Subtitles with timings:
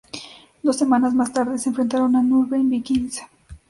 [0.63, 3.21] Dos semanas más tarde, se enfrentaron a Nürnberg Vikings.